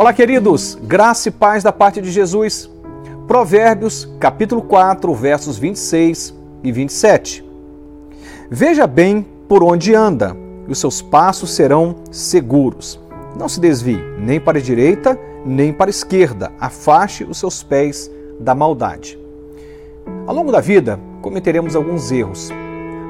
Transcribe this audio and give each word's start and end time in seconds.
Olá, 0.00 0.14
queridos, 0.14 0.78
graça 0.82 1.28
e 1.28 1.30
paz 1.30 1.62
da 1.62 1.70
parte 1.70 2.00
de 2.00 2.10
Jesus. 2.10 2.70
Provérbios, 3.28 4.08
capítulo 4.18 4.62
4, 4.62 5.14
versos 5.14 5.58
26 5.58 6.34
e 6.64 6.72
27. 6.72 7.44
Veja 8.50 8.86
bem 8.86 9.26
por 9.46 9.62
onde 9.62 9.94
anda, 9.94 10.34
e 10.66 10.72
os 10.72 10.78
seus 10.78 11.02
passos 11.02 11.50
serão 11.50 11.96
seguros. 12.10 12.98
Não 13.38 13.46
se 13.46 13.60
desvie 13.60 14.02
nem 14.18 14.40
para 14.40 14.58
a 14.58 14.62
direita, 14.62 15.20
nem 15.44 15.70
para 15.70 15.90
a 15.90 15.92
esquerda. 15.92 16.50
Afaste 16.58 17.24
os 17.24 17.36
seus 17.36 17.62
pés 17.62 18.10
da 18.40 18.54
maldade. 18.54 19.18
Ao 20.26 20.34
longo 20.34 20.50
da 20.50 20.62
vida, 20.62 20.98
cometeremos 21.20 21.76
alguns 21.76 22.10
erros. 22.10 22.48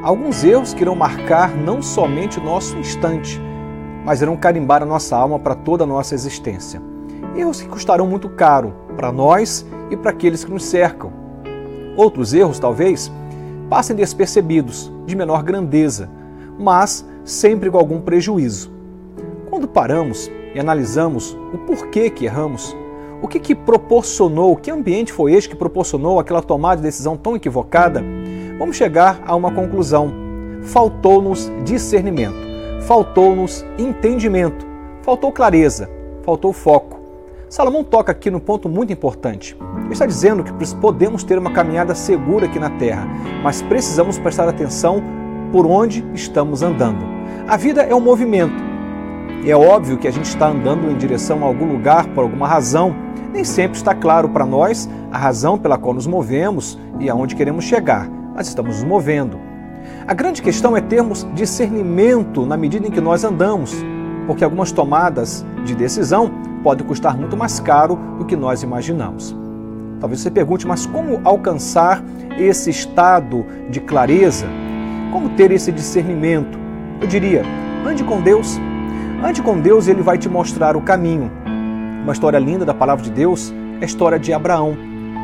Alguns 0.02 0.43
erros 0.43 0.75
que 0.75 0.82
irão 0.82 0.96
marcar 0.96 1.57
não 1.57 1.80
somente 1.80 2.41
o 2.41 2.43
nosso 2.43 2.77
instante, 2.77 3.41
mas 4.04 4.22
irão 4.22 4.36
carimbar 4.36 4.82
a 4.82 4.86
nossa 4.86 5.17
alma 5.17 5.39
para 5.39 5.54
toda 5.54 5.85
a 5.85 5.86
nossa 5.86 6.14
existência. 6.14 6.81
Erros 7.36 7.61
que 7.61 7.68
custarão 7.68 8.07
muito 8.07 8.29
caro 8.29 8.75
para 8.96 9.13
nós 9.13 9.64
e 9.91 9.96
para 9.96 10.11
aqueles 10.11 10.45
que 10.45 10.50
nos 10.50 10.64
cercam. 10.64 11.13
Outros 11.96 12.32
erros, 12.32 12.58
talvez, 12.58 13.11
passem 13.68 13.94
despercebidos, 13.94 14.93
de 15.07 15.14
menor 15.14 15.43
grandeza, 15.43 16.08
mas 16.58 17.07
sempre 17.25 17.71
com 17.71 17.79
algum 17.79 18.00
prejuízo. 18.00 18.71
Quando 19.49 19.68
paramos 19.68 20.30
e 20.55 20.58
analisamos 20.58 21.36
o 21.53 21.58
porquê 21.58 22.11
que 22.11 22.25
erramos, 22.25 22.77
o 23.22 23.29
que, 23.29 23.39
que 23.39 23.55
proporcionou, 23.55 24.57
que 24.57 24.71
ambiente 24.71 25.13
foi 25.13 25.35
este 25.35 25.50
que 25.50 25.57
proporcionou 25.57 26.19
aquela 26.19 26.43
tomada 26.43 26.77
de 26.77 26.82
decisão 26.82 27.17
tão 27.17 27.36
equivocada, 27.36 28.03
vamos 28.58 28.77
chegar 28.77 29.21
a 29.27 29.36
uma 29.36 29.53
conclusão. 29.53 30.13
Faltou-nos 30.63 31.50
discernimento 31.64 32.50
faltou-nos 32.80 33.64
entendimento, 33.78 34.66
faltou 35.02 35.33
clareza, 35.33 35.88
faltou 36.24 36.52
foco. 36.52 37.00
Salomão 37.48 37.82
toca 37.82 38.12
aqui 38.12 38.30
no 38.30 38.41
ponto 38.41 38.68
muito 38.68 38.92
importante. 38.92 39.56
Ele 39.84 39.92
está 39.92 40.06
dizendo 40.06 40.44
que 40.44 40.52
podemos 40.77 41.24
ter 41.24 41.36
uma 41.36 41.50
caminhada 41.50 41.94
segura 41.96 42.46
aqui 42.46 42.60
na 42.60 42.70
terra, 42.70 43.08
mas 43.42 43.60
precisamos 43.60 44.18
prestar 44.18 44.48
atenção 44.48 45.02
por 45.50 45.66
onde 45.66 46.05
estamos 46.14 46.62
andando. 46.62 47.05
A 47.48 47.56
vida 47.56 47.82
é 47.82 47.94
um 47.94 48.00
movimento. 48.00 48.70
É 49.44 49.56
óbvio 49.56 49.98
que 49.98 50.06
a 50.06 50.12
gente 50.12 50.27
está 50.27 50.48
andando 50.48 50.90
em 50.90 50.96
direção 50.96 51.42
a 51.42 51.46
algum 51.46 51.66
lugar 51.66 52.06
por 52.08 52.22
alguma 52.22 52.46
razão. 52.46 52.94
Nem 53.33 53.42
sempre 53.42 53.78
está 53.78 53.94
claro 53.94 54.28
para 54.28 54.46
nós 54.46 54.88
a 55.10 55.18
razão 55.18 55.58
pela 55.58 55.77
qual 55.77 55.94
nos 55.94 56.06
movemos 56.06 56.78
e 57.00 57.10
aonde 57.10 57.34
queremos 57.34 57.64
chegar, 57.64 58.08
mas 58.34 58.46
estamos 58.46 58.77
nos 58.77 58.84
movendo. 58.84 59.49
A 60.06 60.14
grande 60.14 60.42
questão 60.42 60.77
é 60.77 60.81
termos 60.81 61.27
discernimento 61.34 62.45
na 62.45 62.56
medida 62.56 62.86
em 62.86 62.91
que 62.91 63.00
nós 63.00 63.25
andamos, 63.25 63.75
porque 64.27 64.45
algumas 64.45 64.73
tomadas 64.73 65.45
de 65.64 65.75
decisão 65.75 66.31
podem 66.62 66.86
custar 66.86 67.17
muito 67.17 67.36
mais 67.36 67.61
caro 67.61 67.98
do 68.19 68.25
que 68.25 68.36
nós 68.36 68.62
imaginamos. 68.62 69.36
Talvez 70.01 70.20
você 70.20 70.31
pergunte, 70.31 70.67
mas 70.67 70.86
como 70.86 71.20
alcançar 71.25 72.03
esse 72.39 72.70
estado 72.70 73.45
de 73.69 73.81
clareza? 73.81 74.47
Como 75.12 75.31
ter 75.31 75.51
esse 75.51 75.70
discernimento? 75.70 76.58
Eu 77.01 77.06
diria, 77.06 77.42
ande 77.86 78.03
com 78.03 78.20
Deus. 78.20 78.58
Ande 79.23 79.42
com 79.42 79.61
Deus 79.61 79.86
e 79.86 79.91
Ele 79.91 80.03
vai 80.03 80.17
te 80.17 80.28
mostrar 80.28 80.77
o 80.77 80.81
caminho. 80.81 81.31
Uma 82.03 82.12
história 82.12 82.39
linda 82.39 82.64
da 82.64 82.73
palavra 82.73 83.05
de 83.05 83.11
Deus 83.11 83.53
é 83.81 83.84
a 83.84 83.86
história 83.86 84.19
de 84.19 84.33
Abraão. 84.33 84.75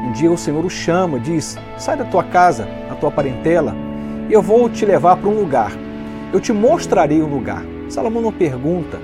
Um 0.07 0.13
dia 0.13 0.31
o 0.31 0.37
Senhor 0.37 0.65
o 0.65 0.69
chama, 0.69 1.19
diz: 1.19 1.57
sai 1.79 1.97
da 1.97 2.05
tua 2.05 2.23
casa, 2.23 2.69
da 2.89 2.95
tua 2.95 3.11
parentela, 3.11 3.75
eu 4.33 4.43
vou 4.43 4.69
te 4.69 4.85
levar 4.85 5.17
para 5.17 5.29
um 5.29 5.39
lugar. 5.39 5.73
Eu 6.33 6.41
te 6.41 6.53
mostrarei 6.53 7.21
o 7.21 7.27
lugar. 7.27 7.63
Salomão 7.89 8.23
não 8.23 8.33
pergunta: 8.33 8.99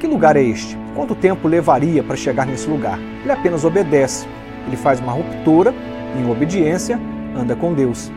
que 0.00 0.06
lugar 0.06 0.36
é 0.36 0.42
este? 0.42 0.76
Quanto 0.94 1.14
tempo 1.14 1.48
levaria 1.48 2.02
para 2.02 2.16
chegar 2.16 2.46
nesse 2.46 2.68
lugar? 2.68 2.98
Ele 3.22 3.32
apenas 3.32 3.64
obedece. 3.64 4.26
Ele 4.66 4.76
faz 4.76 5.00
uma 5.00 5.12
ruptura, 5.12 5.74
em 6.18 6.30
obediência, 6.30 7.00
anda 7.36 7.54
com 7.54 7.72
Deus. 7.72 8.10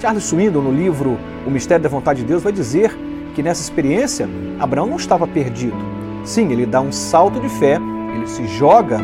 Charles 0.00 0.24
Swindoll, 0.24 0.62
no 0.62 0.72
livro 0.72 1.18
O 1.46 1.50
Mistério 1.50 1.82
da 1.82 1.88
Vontade 1.88 2.20
de 2.20 2.26
Deus, 2.26 2.42
vai 2.42 2.52
dizer 2.52 2.96
que 3.34 3.42
nessa 3.42 3.62
experiência 3.62 4.28
Abraão 4.58 4.86
não 4.86 4.96
estava 4.96 5.26
perdido. 5.26 5.76
Sim, 6.24 6.50
ele 6.52 6.66
dá 6.66 6.80
um 6.80 6.90
salto 6.90 7.38
de 7.38 7.48
fé, 7.48 7.78
ele 8.14 8.26
se 8.26 8.46
joga 8.46 8.98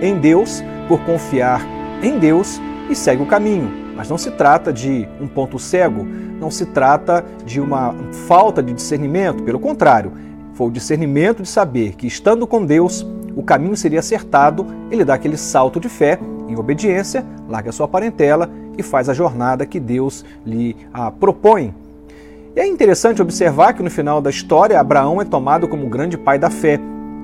em 0.00 0.16
Deus 0.18 0.62
por 0.88 1.00
confiar 1.00 1.62
em 2.02 2.18
Deus 2.18 2.60
e 2.88 2.94
segue 2.94 3.22
o 3.22 3.26
caminho. 3.26 3.79
Mas 4.00 4.08
não 4.08 4.16
se 4.16 4.30
trata 4.30 4.72
de 4.72 5.06
um 5.20 5.28
ponto 5.28 5.58
cego, 5.58 6.06
não 6.40 6.50
se 6.50 6.64
trata 6.64 7.22
de 7.44 7.60
uma 7.60 7.94
falta 8.26 8.62
de 8.62 8.72
discernimento, 8.72 9.42
pelo 9.42 9.60
contrário, 9.60 10.12
foi 10.54 10.68
o 10.68 10.70
discernimento 10.70 11.42
de 11.42 11.48
saber 11.50 11.96
que 11.96 12.06
estando 12.06 12.46
com 12.46 12.64
Deus, 12.64 13.06
o 13.36 13.42
caminho 13.42 13.76
seria 13.76 13.98
acertado, 13.98 14.66
ele 14.90 15.04
dá 15.04 15.12
aquele 15.12 15.36
salto 15.36 15.78
de 15.78 15.90
fé, 15.90 16.18
em 16.48 16.58
obediência, 16.58 17.26
larga 17.46 17.72
sua 17.72 17.86
parentela 17.86 18.50
e 18.78 18.82
faz 18.82 19.06
a 19.10 19.12
jornada 19.12 19.66
que 19.66 19.78
Deus 19.78 20.24
lhe 20.46 20.74
ah, 20.94 21.10
propõe. 21.10 21.74
E 22.56 22.60
é 22.60 22.66
interessante 22.66 23.20
observar 23.20 23.74
que 23.74 23.82
no 23.82 23.90
final 23.90 24.22
da 24.22 24.30
história, 24.30 24.80
Abraão 24.80 25.20
é 25.20 25.26
tomado 25.26 25.68
como 25.68 25.84
o 25.84 25.90
grande 25.90 26.16
pai 26.16 26.38
da 26.38 26.48
fé, 26.48 26.80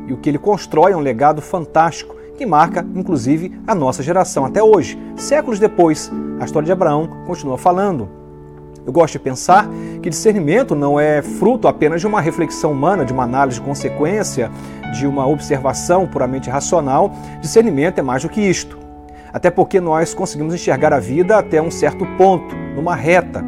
e 0.06 0.12
o 0.12 0.18
que 0.18 0.28
ele 0.28 0.38
constrói 0.38 0.92
é 0.92 0.96
um 0.96 1.00
legado 1.00 1.40
fantástico 1.40 2.15
que 2.36 2.46
marca, 2.46 2.86
inclusive, 2.94 3.58
a 3.66 3.74
nossa 3.74 4.02
geração 4.02 4.44
até 4.44 4.62
hoje. 4.62 4.98
Séculos 5.16 5.58
depois, 5.58 6.12
a 6.38 6.44
história 6.44 6.66
de 6.66 6.72
Abraão 6.72 7.08
continua 7.26 7.58
falando. 7.58 8.08
Eu 8.86 8.92
gosto 8.92 9.14
de 9.14 9.18
pensar 9.18 9.68
que 10.00 10.10
discernimento 10.10 10.74
não 10.76 11.00
é 11.00 11.20
fruto 11.20 11.66
apenas 11.66 12.00
de 12.00 12.06
uma 12.06 12.20
reflexão 12.20 12.70
humana, 12.70 13.04
de 13.04 13.12
uma 13.12 13.24
análise 13.24 13.58
de 13.58 13.66
consequência, 13.66 14.50
de 14.96 15.06
uma 15.06 15.26
observação 15.26 16.06
puramente 16.06 16.48
racional. 16.48 17.12
Discernimento 17.40 17.98
é 17.98 18.02
mais 18.02 18.22
do 18.22 18.28
que 18.28 18.40
isto. 18.40 18.78
Até 19.32 19.50
porque 19.50 19.80
nós 19.80 20.14
conseguimos 20.14 20.54
enxergar 20.54 20.92
a 20.92 21.00
vida 21.00 21.36
até 21.36 21.60
um 21.60 21.70
certo 21.70 22.06
ponto, 22.16 22.54
numa 22.76 22.94
reta. 22.94 23.44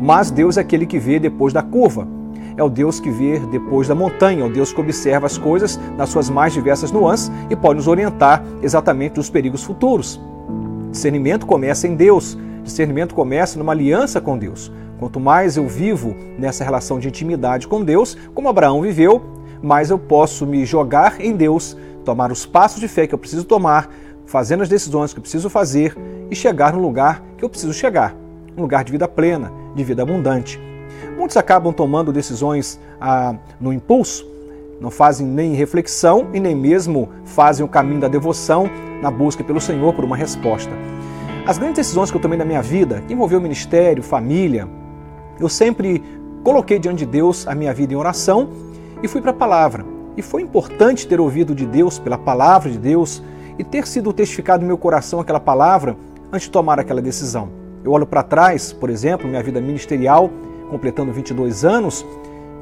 Mas 0.00 0.30
Deus 0.30 0.58
é 0.58 0.60
aquele 0.60 0.84
que 0.84 0.98
vê 0.98 1.18
depois 1.18 1.54
da 1.54 1.62
curva 1.62 2.15
é 2.56 2.62
o 2.62 2.68
Deus 2.68 2.98
que 2.98 3.10
vê 3.10 3.38
depois 3.38 3.88
da 3.88 3.94
montanha, 3.94 4.42
é 4.42 4.46
o 4.46 4.52
Deus 4.52 4.72
que 4.72 4.80
observa 4.80 5.26
as 5.26 5.36
coisas 5.36 5.78
nas 5.96 6.08
suas 6.08 6.30
mais 6.30 6.52
diversas 6.52 6.90
nuances 6.90 7.30
e 7.50 7.56
pode 7.56 7.76
nos 7.76 7.88
orientar 7.88 8.42
exatamente 8.62 9.14
dos 9.14 9.28
perigos 9.28 9.62
futuros. 9.62 10.20
Discernimento 10.90 11.46
começa 11.46 11.86
em 11.86 11.94
Deus, 11.94 12.36
discernimento 12.62 13.14
começa 13.14 13.58
numa 13.58 13.72
aliança 13.72 14.20
com 14.20 14.38
Deus. 14.38 14.72
Quanto 14.98 15.20
mais 15.20 15.56
eu 15.56 15.68
vivo 15.68 16.16
nessa 16.38 16.64
relação 16.64 16.98
de 16.98 17.08
intimidade 17.08 17.68
com 17.68 17.84
Deus, 17.84 18.16
como 18.34 18.48
Abraão 18.48 18.80
viveu, 18.80 19.22
mais 19.62 19.90
eu 19.90 19.98
posso 19.98 20.46
me 20.46 20.64
jogar 20.64 21.20
em 21.20 21.36
Deus, 21.36 21.76
tomar 22.04 22.32
os 22.32 22.46
passos 22.46 22.80
de 22.80 22.88
fé 22.88 23.06
que 23.06 23.14
eu 23.14 23.18
preciso 23.18 23.44
tomar, 23.44 23.90
fazendo 24.24 24.62
as 24.62 24.68
decisões 24.68 25.12
que 25.12 25.18
eu 25.18 25.22
preciso 25.22 25.50
fazer 25.50 25.94
e 26.30 26.34
chegar 26.34 26.72
no 26.72 26.80
lugar 26.80 27.22
que 27.36 27.44
eu 27.44 27.48
preciso 27.48 27.74
chegar 27.74 28.16
um 28.56 28.62
lugar 28.62 28.82
de 28.82 28.92
vida 28.92 29.06
plena, 29.06 29.52
de 29.74 29.84
vida 29.84 30.02
abundante. 30.02 30.58
Muitos 31.16 31.36
acabam 31.36 31.72
tomando 31.72 32.12
decisões 32.12 32.80
ah, 33.00 33.34
no 33.60 33.72
impulso, 33.72 34.26
não 34.80 34.90
fazem 34.90 35.26
nem 35.26 35.54
reflexão 35.54 36.28
e 36.34 36.40
nem 36.40 36.54
mesmo 36.54 37.08
fazem 37.24 37.64
o 37.64 37.68
caminho 37.68 38.00
da 38.00 38.08
devoção 38.08 38.68
na 39.00 39.10
busca 39.10 39.42
pelo 39.42 39.60
Senhor 39.60 39.94
por 39.94 40.04
uma 40.04 40.16
resposta. 40.16 40.72
As 41.46 41.58
grandes 41.58 41.76
decisões 41.76 42.10
que 42.10 42.16
eu 42.16 42.20
tomei 42.20 42.36
na 42.38 42.44
minha 42.44 42.60
vida, 42.60 43.02
que 43.06 43.14
envolveu 43.14 43.40
ministério, 43.40 44.02
família, 44.02 44.68
eu 45.38 45.48
sempre 45.48 46.02
coloquei 46.42 46.78
diante 46.78 46.98
de 46.98 47.06
Deus 47.06 47.46
a 47.46 47.54
minha 47.54 47.72
vida 47.72 47.92
em 47.92 47.96
oração 47.96 48.48
e 49.02 49.08
fui 49.08 49.20
para 49.20 49.30
a 49.30 49.34
palavra. 49.34 49.84
E 50.16 50.22
foi 50.22 50.42
importante 50.42 51.06
ter 51.06 51.20
ouvido 51.20 51.54
de 51.54 51.66
Deus, 51.66 51.98
pela 51.98 52.16
palavra 52.16 52.70
de 52.70 52.78
Deus, 52.78 53.22
e 53.58 53.64
ter 53.64 53.86
sido 53.86 54.12
testificado 54.12 54.62
no 54.62 54.66
meu 54.66 54.78
coração 54.78 55.20
aquela 55.20 55.40
palavra 55.40 55.96
antes 56.32 56.46
de 56.46 56.50
tomar 56.50 56.80
aquela 56.80 57.02
decisão. 57.02 57.48
Eu 57.84 57.92
olho 57.92 58.06
para 58.06 58.22
trás, 58.22 58.72
por 58.72 58.90
exemplo, 58.90 59.28
minha 59.28 59.42
vida 59.42 59.60
ministerial, 59.60 60.30
completando 60.70 61.12
22 61.12 61.64
anos, 61.64 62.04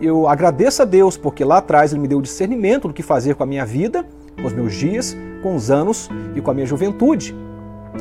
eu 0.00 0.28
agradeço 0.28 0.82
a 0.82 0.84
Deus 0.84 1.16
porque 1.16 1.44
lá 1.44 1.58
atrás 1.58 1.92
Ele 1.92 2.02
me 2.02 2.08
deu 2.08 2.20
discernimento 2.20 2.88
do 2.88 2.94
que 2.94 3.02
fazer 3.02 3.34
com 3.34 3.42
a 3.42 3.46
minha 3.46 3.64
vida, 3.64 4.04
com 4.36 4.46
os 4.46 4.52
meus 4.52 4.74
dias, 4.74 5.16
com 5.42 5.54
os 5.54 5.70
anos 5.70 6.10
e 6.34 6.40
com 6.40 6.50
a 6.50 6.54
minha 6.54 6.66
juventude. 6.66 7.34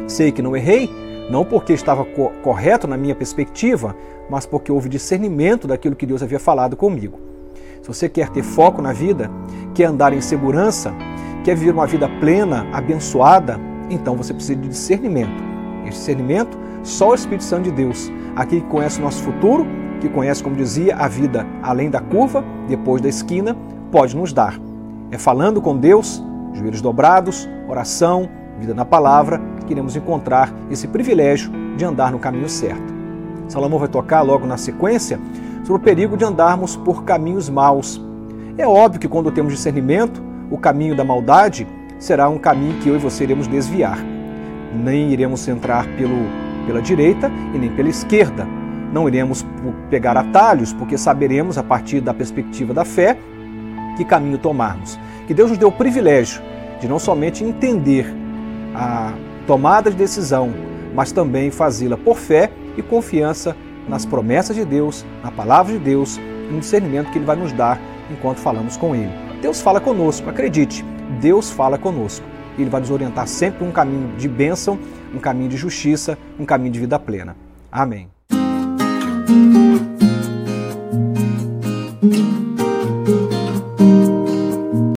Sei 0.07 0.31
que 0.31 0.41
não 0.41 0.55
errei, 0.55 0.89
não 1.29 1.45
porque 1.45 1.73
estava 1.73 2.03
co 2.03 2.31
correto 2.41 2.87
na 2.87 2.97
minha 2.97 3.15
perspectiva, 3.15 3.95
mas 4.29 4.45
porque 4.45 4.71
houve 4.71 4.89
discernimento 4.89 5.67
daquilo 5.67 5.95
que 5.95 6.05
Deus 6.05 6.23
havia 6.23 6.39
falado 6.39 6.75
comigo. 6.75 7.19
Se 7.81 7.87
você 7.87 8.09
quer 8.09 8.29
ter 8.29 8.43
foco 8.43 8.81
na 8.81 8.93
vida, 8.93 9.29
quer 9.73 9.85
andar 9.85 10.13
em 10.13 10.21
segurança, 10.21 10.93
quer 11.43 11.55
viver 11.55 11.71
uma 11.71 11.85
vida 11.85 12.07
plena, 12.19 12.65
abençoada, 12.71 13.59
então 13.89 14.15
você 14.15 14.33
precisa 14.33 14.59
de 14.59 14.69
discernimento. 14.69 15.43
Esse 15.85 15.97
discernimento, 15.99 16.57
só 16.81 17.09
o 17.09 17.15
Espírito 17.15 17.43
Santo 17.43 17.63
de 17.63 17.71
Deus, 17.71 18.11
aquele 18.35 18.61
que 18.61 18.69
conhece 18.69 18.99
o 18.99 19.03
nosso 19.03 19.21
futuro, 19.21 19.67
que 20.03 20.09
conhece, 20.09 20.43
como 20.43 20.55
dizia, 20.55 20.97
a 20.97 21.07
vida 21.07 21.47
além 21.61 21.89
da 21.89 22.01
curva, 22.01 22.43
depois 22.67 23.01
da 23.01 23.07
esquina, 23.07 23.55
pode 23.89 24.15
nos 24.17 24.33
dar. 24.33 24.59
É 25.09 25.17
falando 25.17 25.61
com 25.61 25.77
Deus, 25.77 26.21
joelhos 26.53 26.81
dobrados, 26.81 27.47
oração, 27.69 28.29
vida 28.59 28.73
na 28.73 28.83
palavra, 28.83 29.41
que 29.65 29.71
iremos 29.71 29.95
encontrar 29.95 30.53
esse 30.69 30.89
privilégio 30.89 31.49
de 31.77 31.85
andar 31.85 32.11
no 32.11 32.19
caminho 32.19 32.49
certo. 32.49 32.93
Salomão 33.47 33.79
vai 33.79 33.87
tocar 33.87 34.21
logo 34.21 34.45
na 34.45 34.57
sequência 34.57 35.17
sobre 35.63 35.81
o 35.81 35.85
perigo 35.85 36.17
de 36.17 36.25
andarmos 36.25 36.75
por 36.75 37.05
caminhos 37.05 37.49
maus. 37.49 38.01
É 38.57 38.67
óbvio 38.67 38.99
que 38.99 39.07
quando 39.07 39.31
temos 39.31 39.53
discernimento, 39.53 40.21
o 40.51 40.57
caminho 40.57 40.97
da 40.97 41.05
maldade 41.05 41.65
será 41.97 42.27
um 42.27 42.37
caminho 42.37 42.77
que 42.81 42.89
eu 42.89 42.95
e 42.95 42.99
você 42.99 43.23
iremos 43.23 43.47
desviar. 43.47 43.99
Nem 44.75 45.11
iremos 45.11 45.47
entrar 45.47 45.87
pelo, 45.95 46.17
pela 46.67 46.81
direita 46.81 47.31
e 47.55 47.57
nem 47.57 47.69
pela 47.73 47.87
esquerda. 47.87 48.45
Não 48.93 49.07
iremos 49.07 49.43
pegar 49.89 50.15
atalhos, 50.15 50.71
porque 50.71 50.97
saberemos, 50.97 51.57
a 51.57 51.63
partir 51.63 51.99
da 51.99 52.13
perspectiva 52.13 52.73
da 52.73 52.85
fé, 52.85 53.17
que 53.97 54.05
caminho 54.05 54.37
tomarmos. 54.37 54.99
Que 55.25 55.33
Deus 55.33 55.49
nos 55.49 55.57
deu 55.57 55.69
o 55.69 55.71
privilégio 55.71 56.41
de 56.79 56.87
não 56.87 56.99
somente 56.99 57.43
entender 57.43 58.05
a 58.75 59.13
tomada 59.47 59.89
de 59.89 59.97
decisão, 59.97 60.53
mas 60.93 61.11
também 61.11 61.49
fazê-la 61.49 61.97
por 61.97 62.17
fé 62.17 62.51
e 62.77 62.83
confiança 62.83 63.55
nas 63.89 64.05
promessas 64.05 64.55
de 64.55 64.63
Deus, 64.63 65.03
na 65.23 65.31
palavra 65.31 65.73
de 65.73 65.79
Deus 65.79 66.19
no 66.51 66.59
discernimento 66.59 67.11
que 67.11 67.17
Ele 67.17 67.25
vai 67.25 67.35
nos 67.35 67.51
dar 67.51 67.79
enquanto 68.11 68.37
falamos 68.37 68.77
com 68.77 68.95
Ele. 68.95 69.11
Deus 69.41 69.59
fala 69.59 69.79
conosco, 69.79 70.29
acredite, 70.29 70.85
Deus 71.19 71.49
fala 71.49 71.77
conosco. 71.77 72.25
Ele 72.57 72.69
vai 72.69 72.81
nos 72.81 72.91
orientar 72.91 73.27
sempre 73.27 73.65
um 73.65 73.71
caminho 73.71 74.15
de 74.15 74.27
bênção, 74.27 74.77
um 75.13 75.19
caminho 75.19 75.49
de 75.49 75.57
justiça, 75.57 76.17
um 76.39 76.45
caminho 76.45 76.71
de 76.71 76.79
vida 76.79 76.99
plena. 76.99 77.35
Amém. 77.71 78.07
Mm-hmm. 82.03 82.42